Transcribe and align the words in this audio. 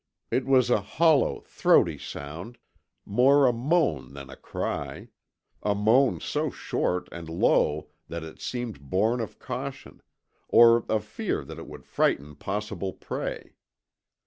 It 0.31 0.47
was 0.47 0.71
a 0.71 0.81
hollow, 0.81 1.41
throaty 1.41 1.99
sound 1.99 2.57
more 3.05 3.45
a 3.45 3.53
moan 3.53 4.15
than 4.15 4.31
a 4.31 4.35
cry; 4.35 5.09
a 5.61 5.75
moan 5.75 6.19
so 6.19 6.49
short 6.49 7.07
and 7.11 7.29
low 7.29 7.89
that 8.07 8.23
it 8.23 8.41
seemed 8.41 8.81
born 8.89 9.21
of 9.21 9.37
caution, 9.37 10.01
or 10.47 10.87
of 10.89 11.05
fear 11.05 11.45
that 11.45 11.59
it 11.59 11.67
would 11.67 11.85
frighten 11.85 12.33
possible 12.35 12.93
prey. 12.93 13.53